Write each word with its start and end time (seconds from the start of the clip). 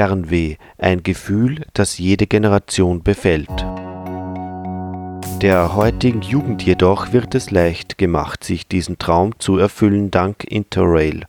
Fernweh, 0.00 0.56
ein 0.78 1.02
Gefühl, 1.02 1.66
das 1.74 1.98
jede 1.98 2.26
Generation 2.26 3.02
befällt. 3.02 3.69
Der 5.42 5.74
heutigen 5.74 6.20
Jugend 6.20 6.62
jedoch 6.62 7.14
wird 7.14 7.34
es 7.34 7.50
leicht 7.50 7.96
gemacht, 7.96 8.44
sich 8.44 8.68
diesen 8.68 8.98
Traum 8.98 9.38
zu 9.38 9.56
erfüllen 9.56 10.10
dank 10.10 10.44
Interrail. 10.44 11.24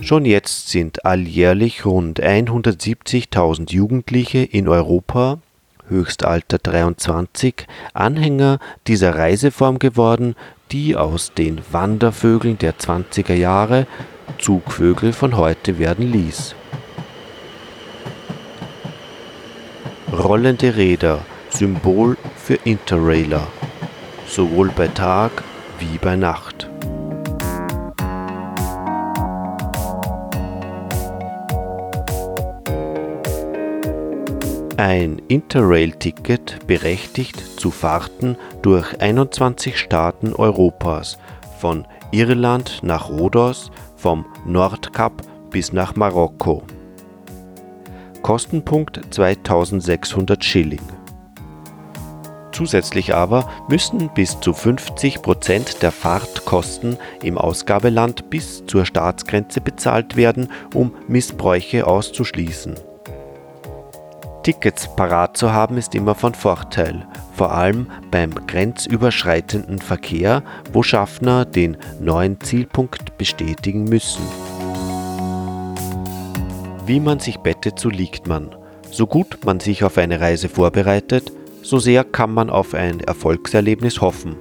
Schon 0.00 0.26
jetzt 0.26 0.68
sind 0.68 1.04
alljährlich 1.04 1.84
rund 1.84 2.22
170.000 2.22 3.72
Jugendliche 3.72 4.38
in 4.38 4.68
Europa, 4.68 5.38
Höchstalter 5.88 6.58
23, 6.58 7.66
Anhänger 7.92 8.60
dieser 8.86 9.16
Reiseform 9.16 9.80
geworden, 9.80 10.36
die 10.70 10.94
aus 10.94 11.34
den 11.34 11.60
Wandervögeln 11.72 12.58
der 12.58 12.78
20er 12.78 13.34
Jahre 13.34 13.88
Zugvögel 14.38 15.12
von 15.12 15.36
heute 15.36 15.80
werden 15.80 16.12
ließ. 16.12 16.54
Rollende 20.22 20.76
Räder, 20.76 21.20
Symbol 21.48 22.18
für 22.36 22.56
Interrailer, 22.64 23.46
sowohl 24.26 24.68
bei 24.68 24.86
Tag 24.88 25.32
wie 25.78 25.96
bei 25.96 26.14
Nacht. 26.14 26.68
Ein 34.76 35.22
Interrail-Ticket 35.28 36.66
berechtigt 36.66 37.58
zu 37.58 37.70
Fahrten 37.70 38.36
durch 38.60 39.00
21 39.00 39.78
Staaten 39.78 40.34
Europas, 40.34 41.16
von 41.60 41.86
Irland 42.10 42.80
nach 42.82 43.08
Rhodos, 43.08 43.70
vom 43.96 44.26
Nordkap 44.44 45.22
bis 45.50 45.72
nach 45.72 45.96
Marokko. 45.96 46.62
Kostenpunkt 48.22 49.00
2600 49.10 50.44
Schilling. 50.44 50.80
Zusätzlich 52.52 53.14
aber 53.14 53.48
müssen 53.68 54.10
bis 54.14 54.38
zu 54.40 54.52
50 54.52 55.22
Prozent 55.22 55.82
der 55.82 55.92
Fahrtkosten 55.92 56.98
im 57.22 57.38
Ausgabeland 57.38 58.28
bis 58.28 58.66
zur 58.66 58.84
Staatsgrenze 58.84 59.60
bezahlt 59.60 60.16
werden, 60.16 60.50
um 60.74 60.92
Missbräuche 61.08 61.86
auszuschließen. 61.86 62.74
Tickets 64.42 64.94
parat 64.96 65.36
zu 65.36 65.52
haben 65.52 65.76
ist 65.76 65.94
immer 65.94 66.14
von 66.14 66.34
Vorteil, 66.34 67.06
vor 67.34 67.52
allem 67.52 67.90
beim 68.10 68.34
grenzüberschreitenden 68.46 69.78
Verkehr, 69.78 70.42
wo 70.72 70.82
Schaffner 70.82 71.44
den 71.44 71.76
neuen 72.00 72.40
Zielpunkt 72.40 73.16
bestätigen 73.18 73.84
müssen. 73.84 74.22
Wie 76.90 76.98
man 76.98 77.20
sich 77.20 77.38
bettet, 77.38 77.78
so 77.78 77.88
liegt 77.88 78.26
man. 78.26 78.52
So 78.90 79.06
gut 79.06 79.44
man 79.44 79.60
sich 79.60 79.84
auf 79.84 79.96
eine 79.96 80.20
Reise 80.20 80.48
vorbereitet, 80.48 81.30
so 81.62 81.78
sehr 81.78 82.02
kann 82.02 82.34
man 82.34 82.50
auf 82.50 82.74
ein 82.74 82.98
Erfolgserlebnis 82.98 84.00
hoffen. 84.00 84.34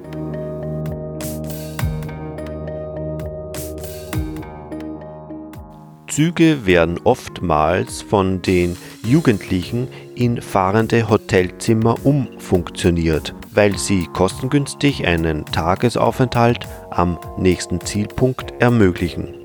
Züge 6.07 6.65
werden 6.65 6.99
oftmals 7.03 8.01
von 8.01 8.41
den 8.41 8.75
Jugendlichen 9.05 9.87
in 10.15 10.41
fahrende 10.41 11.07
Hotelzimmer 11.07 11.97
umfunktioniert, 12.03 13.35
weil 13.53 13.77
sie 13.77 14.07
kostengünstig 14.07 15.05
einen 15.05 15.45
Tagesaufenthalt 15.45 16.67
am 16.89 17.19
nächsten 17.37 17.79
Zielpunkt 17.81 18.55
ermöglichen. 18.59 19.38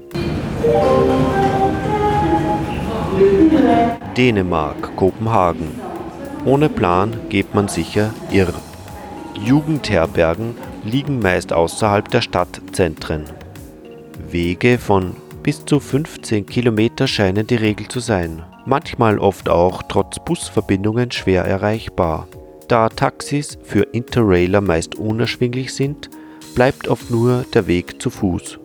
Dänemark, 4.17 4.97
Kopenhagen. 4.97 5.81
Ohne 6.45 6.69
Plan 6.69 7.17
geht 7.29 7.55
man 7.55 7.69
sicher 7.69 8.15
irr. 8.31 8.55
Jugendherbergen 9.35 10.55
liegen 10.85 11.19
meist 11.19 11.53
außerhalb 11.53 12.09
der 12.09 12.21
Stadtzentren. 12.21 13.25
Wege 14.31 14.79
von 14.79 15.17
bis 15.43 15.65
zu 15.65 15.81
15 15.81 16.47
Kilometer 16.47 17.07
scheinen 17.07 17.47
die 17.47 17.57
Regel 17.57 17.89
zu 17.89 18.01
sein 18.01 18.43
manchmal 18.65 19.19
oft 19.19 19.49
auch 19.49 19.83
trotz 19.89 20.19
Busverbindungen 20.25 21.11
schwer 21.11 21.45
erreichbar. 21.45 22.29
Da 22.69 22.89
Taxis 22.89 23.59
für 23.63 23.83
Interrailer 23.83 24.61
meist 24.61 24.95
unerschwinglich 24.95 25.75
sind, 25.75 26.09
bleibt 26.55 26.89
oft 26.89 27.11
nur 27.11 27.45
der 27.53 27.67
Weg 27.67 28.01
zu 28.01 28.11
Fuß. 28.11 28.59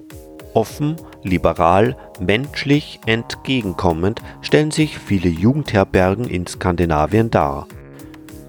Offen, 0.54 0.96
liberal, 1.24 1.96
menschlich, 2.20 3.00
entgegenkommend 3.06 4.22
stellen 4.42 4.72
sich 4.72 4.98
viele 4.98 5.30
Jugendherbergen 5.30 6.26
in 6.26 6.48
Skandinavien 6.48 7.30
dar. 7.30 7.68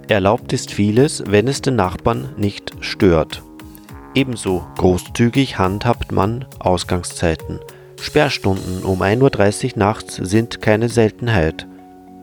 Erlaubt 0.09 0.53
ist 0.53 0.73
vieles, 0.73 1.23
wenn 1.27 1.47
es 1.47 1.63
den 1.63 1.77
Nachbarn 1.77 2.31
nicht 2.37 2.73
stört. 2.81 3.43
Ebenso 4.15 4.67
großzügig 4.77 5.59
handhabt 5.59 6.11
man 6.11 6.47
Ausgangszeiten. 6.59 7.61
Sperrstunden 8.01 8.83
um 8.83 9.03
1.30 9.03 9.73
Uhr 9.75 9.79
nachts 9.79 10.17
sind 10.17 10.61
keine 10.61 10.89
Seltenheit. 10.89 11.67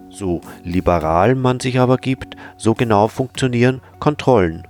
So 0.09 0.41
liberal 0.63 1.35
man 1.35 1.59
sich 1.59 1.79
aber 1.79 1.97
gibt, 1.97 2.35
so 2.57 2.73
genau 2.73 3.07
funktionieren 3.07 3.81
Kontrollen. 3.99 4.67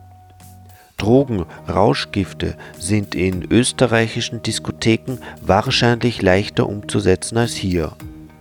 Drogen, 0.97 1.45
Rauschgifte 1.69 2.55
sind 2.77 3.13
in 3.13 3.43
österreichischen 3.51 4.41
Diskotheken 4.41 5.19
wahrscheinlich 5.41 6.21
leichter 6.21 6.67
umzusetzen 6.67 7.37
als 7.37 7.53
hier. 7.53 7.93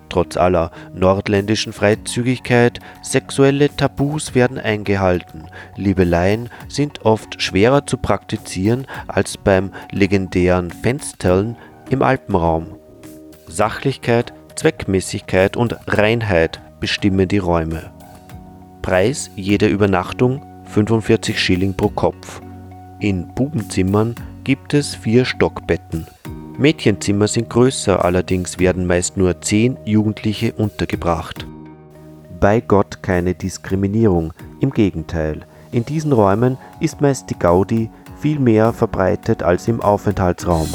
Trotz 0.08 0.38
aller 0.38 0.70
nordländischen 0.94 1.74
Freizügigkeit, 1.74 2.80
sexuelle 3.02 3.68
Tabus 3.76 4.34
werden 4.34 4.58
eingehalten, 4.58 5.44
Liebeleien 5.76 6.48
sind 6.68 7.04
oft 7.04 7.42
schwerer 7.42 7.86
zu 7.86 7.98
praktizieren 7.98 8.86
als 9.06 9.36
beim 9.36 9.72
legendären 9.92 10.70
Fensterln 10.70 11.56
im 11.90 12.02
Alpenraum. 12.02 12.76
Sachlichkeit, 13.46 14.32
Zweckmäßigkeit 14.54 15.56
und 15.58 15.76
Reinheit 15.86 16.62
bestimmen 16.80 17.28
die 17.28 17.38
Räume. 17.38 17.92
Preis 18.80 19.30
jeder 19.36 19.68
Übernachtung 19.68 20.42
45 20.64 21.38
Schilling 21.38 21.74
pro 21.74 21.88
Kopf. 21.90 22.40
In 22.98 23.28
Bubenzimmern 23.34 24.14
gibt 24.42 24.72
es 24.72 24.94
vier 24.94 25.26
Stockbetten. 25.26 26.06
Mädchenzimmer 26.56 27.28
sind 27.28 27.50
größer, 27.50 28.02
allerdings 28.02 28.58
werden 28.58 28.86
meist 28.86 29.18
nur 29.18 29.42
zehn 29.42 29.76
Jugendliche 29.84 30.54
untergebracht. 30.54 31.46
Bei 32.40 32.62
Gott 32.62 33.02
keine 33.02 33.34
Diskriminierung, 33.34 34.32
im 34.60 34.70
Gegenteil. 34.70 35.42
In 35.72 35.84
diesen 35.84 36.12
Räumen 36.12 36.56
ist 36.80 37.02
meist 37.02 37.28
die 37.28 37.38
Gaudi 37.38 37.90
viel 38.18 38.38
mehr 38.38 38.72
verbreitet 38.72 39.42
als 39.42 39.68
im 39.68 39.82
Aufenthaltsraum. 39.82 40.68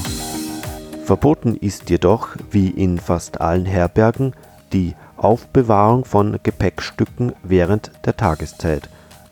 Verboten 1.04 1.56
ist 1.56 1.90
jedoch, 1.90 2.36
wie 2.52 2.70
in 2.70 3.00
fast 3.00 3.42
allen 3.42 3.66
Herbergen, 3.66 4.34
die 4.74 4.94
Aufbewahrung 5.18 6.06
von 6.06 6.38
Gepäckstücken 6.44 7.34
während 7.42 7.92
der 8.06 8.16
Tageszeit. 8.16 8.90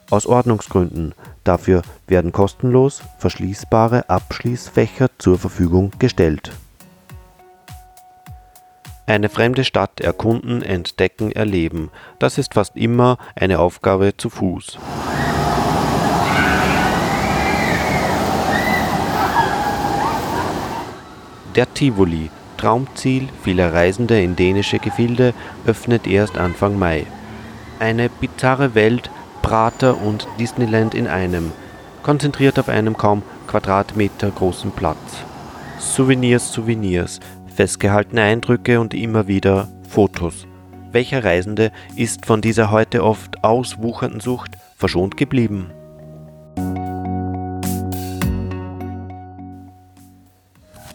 Aus 0.10 0.26
Ordnungsgründen. 0.26 1.14
Dafür 1.44 1.84
werden 2.08 2.32
kostenlos 2.32 3.02
verschließbare 3.20 4.10
Abschließfächer 4.10 5.10
zur 5.18 5.38
Verfügung 5.38 5.92
gestellt. 6.00 6.52
Eine 9.06 9.30
fremde 9.30 9.64
Stadt 9.64 10.02
erkunden, 10.02 10.62
entdecken, 10.62 11.32
erleben. 11.32 11.90
Das 12.20 12.38
ist 12.38 12.54
fast 12.54 12.76
immer 12.76 13.18
eine 13.36 13.60
Aufgabe 13.60 14.16
zu 14.16 14.30
Fuß. 14.30 14.78
Der 21.56 21.74
Tivoli, 21.74 22.30
Traumziel 22.58 23.30
vieler 23.44 23.74
Reisender 23.74 24.20
in 24.20 24.36
dänische 24.36 24.80
Gefilde, 24.80 25.34
öffnet 25.66 26.06
erst 26.06 26.38
Anfang 26.38 26.78
Mai. 26.78 27.08
Eine 27.80 28.10
bizarre 28.10 28.76
Welt, 28.76 29.10
Prater 29.50 30.00
und 30.00 30.28
Disneyland 30.40 30.94
in 30.94 31.08
einem, 31.08 31.52
konzentriert 32.04 32.60
auf 32.60 32.70
einem 32.70 32.96
kaum 32.96 33.24
Quadratmeter 33.48 34.30
großen 34.30 34.70
Platz. 34.70 35.24
Souvenirs, 35.80 36.54
Souvenirs, 36.54 37.20
festgehaltene 37.56 38.22
Eindrücke 38.22 38.80
und 38.80 38.94
immer 38.94 39.28
wieder 39.28 39.68
Fotos. 39.90 40.46
Welcher 40.92 41.24
Reisende 41.24 41.72
ist 41.96 42.28
von 42.28 42.42
dieser 42.42 42.70
heute 42.70 43.04
oft 43.04 43.44
auswuchernden 43.44 44.20
Sucht 44.20 44.52
verschont 44.78 45.18
geblieben? 45.18 45.72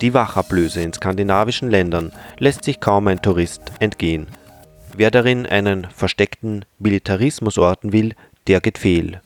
Die 0.00 0.14
Wachablöse 0.14 0.80
in 0.80 0.92
skandinavischen 0.92 1.70
Ländern 1.70 2.12
lässt 2.38 2.62
sich 2.62 2.78
kaum 2.78 3.08
ein 3.08 3.20
Tourist 3.20 3.72
entgehen. 3.80 4.28
Wer 4.96 5.10
darin 5.10 5.44
einen 5.44 5.88
versteckten 5.92 6.64
Militarismus 6.78 7.58
orten 7.58 7.92
will, 7.92 8.14
der 8.46 8.60
geht 8.60 8.78
fehl. 8.78 9.20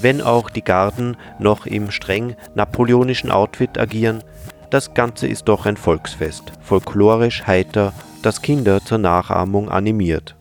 Wenn 0.00 0.20
auch 0.20 0.50
die 0.50 0.64
Garden 0.64 1.16
noch 1.38 1.66
im 1.66 1.90
streng 1.90 2.36
napoleonischen 2.54 3.30
Outfit 3.30 3.78
agieren, 3.78 4.22
das 4.70 4.92
Ganze 4.92 5.26
ist 5.28 5.44
doch 5.44 5.66
ein 5.66 5.76
Volksfest, 5.76 6.52
folklorisch 6.60 7.46
heiter, 7.46 7.92
das 8.22 8.42
Kinder 8.42 8.84
zur 8.84 8.98
Nachahmung 8.98 9.68
animiert. 9.68 10.36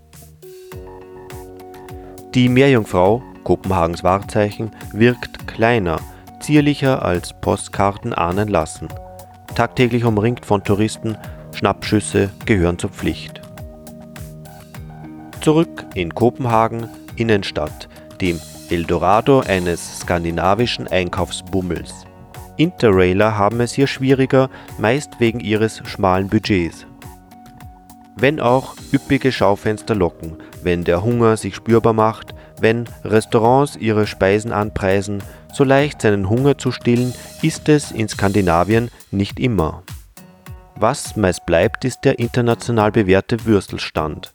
Die 2.33 2.49
Meerjungfrau, 2.49 3.21
Kopenhagens 3.43 4.03
Wahrzeichen, 4.03 4.71
wirkt 4.91 5.47
kleiner, 5.47 5.99
zierlicher 6.39 7.03
als 7.03 7.33
Postkarten 7.41 8.13
ahnen 8.13 8.47
lassen. 8.47 8.87
Tagtäglich 9.53 10.03
umringt 10.03 10.45
von 10.45 10.63
Touristen, 10.63 11.15
Schnappschüsse 11.53 12.31
gehören 12.45 12.79
zur 12.79 12.89
Pflicht. 12.89 13.41
Zurück 15.41 15.85
in 15.93 16.15
Kopenhagen, 16.15 16.89
Innenstadt, 17.17 17.87
dem 18.23 18.39
Eldorado 18.69 19.41
eines 19.41 19.99
skandinavischen 19.99 20.87
Einkaufsbummels. 20.87 22.05
Interrailer 22.55 23.37
haben 23.37 23.59
es 23.59 23.73
hier 23.73 23.87
schwieriger, 23.87 24.49
meist 24.77 25.19
wegen 25.19 25.41
ihres 25.41 25.81
schmalen 25.85 26.29
Budgets. 26.29 26.87
Wenn 28.15 28.39
auch 28.39 28.75
üppige 28.93 29.31
Schaufenster 29.31 29.93
locken, 29.93 30.37
wenn 30.61 30.85
der 30.85 31.03
Hunger 31.03 31.35
sich 31.35 31.55
spürbar 31.55 31.93
macht, 31.93 32.33
wenn 32.61 32.85
Restaurants 33.03 33.75
ihre 33.75 34.07
Speisen 34.07 34.53
anpreisen, 34.53 35.21
so 35.51 35.65
leicht 35.65 36.01
seinen 36.01 36.29
Hunger 36.29 36.57
zu 36.57 36.71
stillen, 36.71 37.13
ist 37.41 37.67
es 37.67 37.91
in 37.91 38.07
Skandinavien 38.07 38.89
nicht 39.11 39.37
immer. 39.39 39.83
Was 40.75 41.17
meist 41.17 41.45
bleibt, 41.45 41.83
ist 41.83 42.05
der 42.05 42.19
international 42.19 42.91
bewährte 42.91 43.45
Würstelstand. 43.45 44.33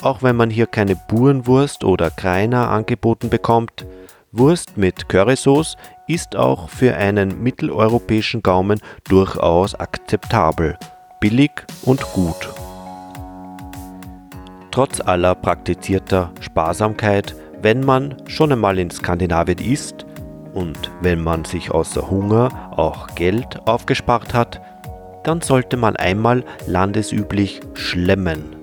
Auch 0.00 0.22
wenn 0.22 0.36
man 0.36 0.48
hier 0.48 0.66
keine 0.66 0.94
Burenwurst 0.94 1.82
oder 1.82 2.10
Kreiner 2.10 2.70
angeboten 2.70 3.30
bekommt, 3.30 3.84
Wurst 4.30 4.76
mit 4.76 5.08
Currysauce 5.08 5.76
ist 6.06 6.36
auch 6.36 6.68
für 6.68 6.94
einen 6.94 7.42
mitteleuropäischen 7.42 8.42
Gaumen 8.42 8.80
durchaus 9.08 9.74
akzeptabel, 9.74 10.78
billig 11.18 11.50
und 11.82 12.00
gut. 12.12 12.48
Trotz 14.70 15.00
aller 15.00 15.34
praktizierter 15.34 16.30
Sparsamkeit, 16.40 17.34
wenn 17.60 17.80
man 17.80 18.14
schon 18.28 18.52
einmal 18.52 18.78
in 18.78 18.92
Skandinavien 18.92 19.58
ist 19.58 20.06
und 20.54 20.92
wenn 21.00 21.20
man 21.24 21.44
sich 21.44 21.72
außer 21.72 22.08
Hunger 22.08 22.70
auch 22.76 23.08
Geld 23.16 23.66
aufgespart 23.66 24.32
hat, 24.32 24.60
dann 25.24 25.40
sollte 25.40 25.76
man 25.76 25.96
einmal 25.96 26.44
landesüblich 26.66 27.60
schlemmen 27.74 28.57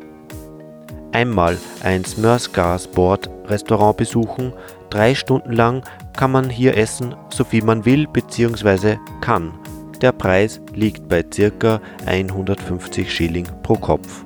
einmal 1.15 1.57
ein 1.81 2.03
Smørgårdsbord-Restaurant 2.03 3.95
besuchen. 3.95 4.51
Drei 4.89 5.15
Stunden 5.15 5.53
lang 5.53 5.81
kann 6.17 6.29
man 6.31 6.50
hier 6.50 6.75
essen, 6.75 7.15
so 7.29 7.45
viel 7.45 7.63
man 7.63 7.85
will 7.85 8.06
bzw. 8.06 8.97
kann. 9.21 9.53
Der 10.01 10.12
Preis 10.12 10.59
liegt 10.73 11.07
bei 11.07 11.23
ca. 11.23 11.79
150 12.06 13.13
Schilling 13.13 13.47
pro 13.63 13.75
Kopf. 13.75 14.23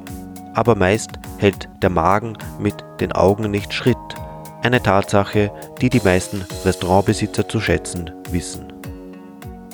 Aber 0.56 0.74
meist 0.74 1.12
hält 1.38 1.70
der 1.84 1.92
Magen 1.92 2.36
mit 2.60 2.74
den 3.00 3.12
Augen 3.12 3.52
nicht 3.52 3.72
Schritt. 3.72 3.96
Eine 4.64 4.82
Tatsache, 4.82 5.52
die 5.80 5.92
die 5.92 6.02
meisten 6.04 6.44
Restaurantbesitzer 6.66 7.48
zu 7.48 7.62
schätzen 7.62 8.10
wissen. 8.32 8.74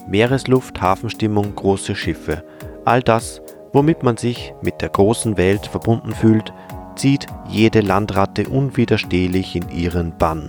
Meeresluft, 0.06 0.81
Hafenstimmung, 0.81 1.56
große 1.56 1.95
Schiffe. 1.95 2.44
All 2.83 3.01
das, 3.01 3.41
womit 3.71 4.03
man 4.03 4.17
sich 4.17 4.53
mit 4.62 4.81
der 4.81 4.89
großen 4.89 5.38
Welt 5.38 5.65
verbunden 5.65 6.13
fühlt, 6.13 6.53
zieht 6.95 7.27
jede 7.47 7.81
Landratte 7.81 8.47
unwiderstehlich 8.47 9.56
in 9.56 9.69
ihren 9.69 10.18
Bann. 10.18 10.47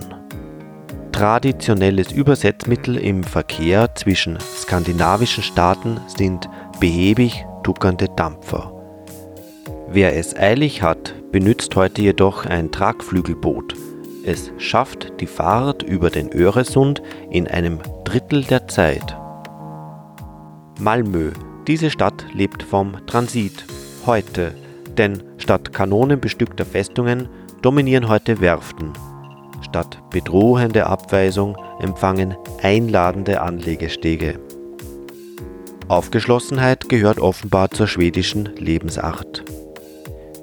Traditionelles 1.11 2.11
Übersetzmittel 2.11 2.97
im 2.97 3.23
Verkehr 3.23 3.95
zwischen 3.95 4.39
skandinavischen 4.39 5.43
Staaten 5.43 5.99
sind 6.07 6.47
behäbig 6.79 7.45
tuckernde 7.63 8.07
Dampfer. 8.15 8.71
Wer 9.89 10.15
es 10.15 10.35
eilig 10.37 10.83
hat, 10.83 11.15
benutzt 11.31 11.75
heute 11.75 12.01
jedoch 12.01 12.45
ein 12.45 12.71
Tragflügelboot. 12.71 13.73
Es 14.25 14.51
schafft 14.57 15.19
die 15.21 15.27
Fahrt 15.27 15.81
über 15.81 16.09
den 16.09 16.31
Öresund 16.31 17.01
in 17.31 17.47
einem 17.47 17.79
Drittel 18.03 18.43
der 18.43 18.67
Zeit. 18.67 19.17
Malmö, 20.79 21.31
diese 21.67 21.89
Stadt 21.89 22.25
lebt 22.33 22.61
vom 22.61 23.05
Transit. 23.07 23.65
Heute 24.05 24.53
denn 24.97 25.23
statt 25.37 25.73
kanonenbestückter 25.73 26.65
Festungen 26.65 27.29
dominieren 27.61 28.07
heute 28.07 28.39
Werften. 28.41 28.93
Statt 29.61 30.01
bedrohende 30.11 30.87
Abweisung 30.87 31.57
empfangen 31.79 32.35
einladende 32.61 33.41
Anlegestege. 33.41 34.39
Aufgeschlossenheit 35.87 36.89
gehört 36.89 37.19
offenbar 37.19 37.71
zur 37.71 37.87
schwedischen 37.87 38.45
Lebensart. 38.57 39.43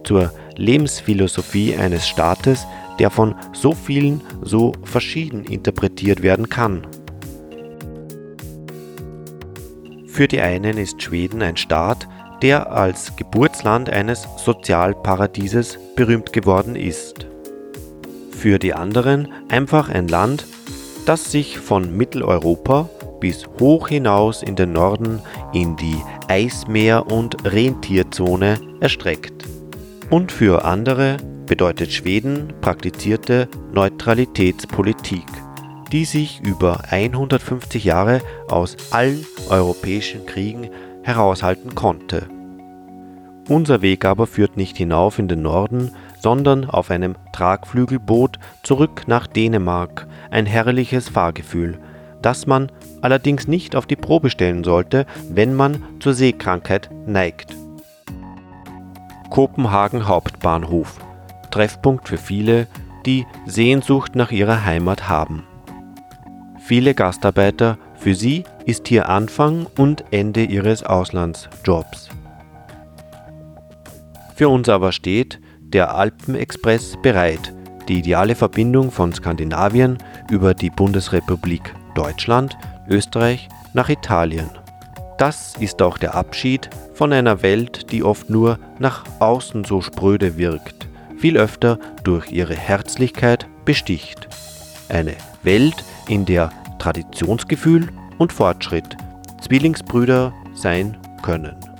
Zur 0.05 0.33
Lebensphilosophie 0.57 1.77
eines 1.77 2.09
Staates, 2.09 2.67
der 2.99 3.11
von 3.11 3.35
so 3.53 3.73
vielen 3.73 4.21
so 4.43 4.73
verschieden 4.85 5.45
interpretiert 5.45 6.23
werden 6.23 6.49
kann. 6.49 6.87
Für 10.07 10.29
die 10.29 10.41
einen 10.41 10.79
ist 10.79 11.03
Schweden 11.03 11.43
ein 11.43 11.57
Staat, 11.57 12.09
der 12.43 12.73
als 12.73 13.17
Geburtsland 13.17 13.91
eines 13.91 14.29
Sozialparadieses 14.37 15.79
berühmt 15.97 16.33
geworden 16.33 16.77
ist. 16.77 17.27
Für 18.31 18.59
die 18.59 18.75
anderen 18.75 19.29
einfach 19.49 19.89
ein 19.89 20.09
Land, 20.09 20.47
das 21.07 21.31
sich 21.31 21.59
von 21.59 21.97
Mitteleuropa 21.97 22.89
bis 23.21 23.47
hoch 23.59 23.89
hinaus 23.89 24.43
in 24.43 24.57
den 24.57 24.73
Norden 24.73 25.21
in 25.53 25.77
die 25.77 25.99
Eismeer- 26.29 27.11
und 27.11 27.45
Rentierzone 27.45 28.59
erstreckt. 28.81 29.45
Und 30.11 30.31
für 30.31 30.65
andere 30.65 31.17
bedeutet 31.47 31.93
Schweden 31.93 32.53
praktizierte 32.61 33.49
Neutralitätspolitik, 33.73 35.27
die 35.93 36.05
sich 36.05 36.41
über 36.41 36.83
150 36.91 37.85
Jahre 37.85 38.21
aus 38.49 38.77
allen 38.91 39.27
europäischen 39.49 40.27
Kriegen 40.27 40.69
heraushalten 41.05 41.75
konnte. 41.75 42.29
Unser 43.49 43.83
Weg 43.83 44.05
aber 44.07 44.27
führt 44.27 44.57
nicht 44.57 44.77
hinauf 44.77 45.19
in 45.19 45.29
den 45.29 45.43
Norden, 45.43 45.93
sondern 46.19 46.65
auf 46.65 46.91
einem 46.91 47.15
Tragflügelboot 47.33 48.39
zurück 48.63 49.03
nach 49.07 49.27
Dänemark, 49.27 50.07
ein 50.31 50.47
herrliches 50.47 51.11
Fahrgefühl, 51.11 51.79
das 52.23 52.47
man 52.47 52.73
allerdings 53.03 53.47
nicht 53.47 53.77
auf 53.77 53.87
die 53.87 53.97
Probe 53.97 54.31
stellen 54.31 54.65
sollte, 54.65 55.05
wenn 55.29 55.55
man 55.55 55.83
zur 56.01 56.15
Seekrankheit 56.15 56.89
neigt. 57.07 57.55
Kopenhagen 59.29 60.09
Hauptbahnhof, 60.09 60.99
Treffpunkt 61.51 62.09
für 62.09 62.19
viele, 62.19 62.67
die 63.05 63.27
Sehnsucht 63.45 64.17
nach 64.17 64.31
ihrer 64.31 64.65
Heimat 64.65 65.09
haben. 65.09 65.43
Viele 66.61 66.95
Gastarbeiter 66.95 67.77
für 67.97 68.15
sie 68.15 68.45
ist 68.67 68.89
hier 68.89 69.09
Anfang 69.09 69.67
und 69.79 70.05
Ende 70.11 70.45
ihres 70.45 70.83
Auslandsjobs. 70.83 72.09
Für 74.35 74.49
uns 74.49 74.69
aber 74.69 74.93
steht 74.93 75.41
der 75.61 75.95
Alpenexpress 75.95 76.97
bereit, 77.03 77.53
die 77.89 77.99
ideale 77.99 78.35
Verbindung 78.35 78.91
von 78.91 79.13
Skandinavien 79.13 79.99
über 80.31 80.55
die 80.55 80.71
Bundesrepublik 80.71 81.75
Deutschland, 81.95 82.57
Österreich 82.89 83.49
nach 83.75 83.89
Italien. 83.89 84.51
Das 85.19 85.55
ist 85.61 85.81
auch 85.83 85.99
der 85.99 86.15
Abschied 86.15 86.71
von 86.95 87.13
einer 87.13 87.43
Welt, 87.43 87.93
die 87.93 88.03
oft 88.03 88.31
nur 88.31 88.59
nach 88.79 89.05
außen 89.21 89.65
so 89.65 89.81
spröde 89.81 90.37
wirkt, 90.37 90.89
viel 91.17 91.37
öfter 91.37 91.79
durch 92.03 92.33
ihre 92.33 92.55
Herzlichkeit 92.55 93.47
besticht. 93.65 94.29
Eine 94.89 95.15
Welt, 95.43 95.85
in 96.09 96.25
der 96.25 96.51
Traditionsgefühl 96.79 97.89
und 98.19 98.33
Fortschritt 98.33 98.97
Zwillingsbrüder 99.41 100.33
sein 100.55 100.97
können. 101.23 101.74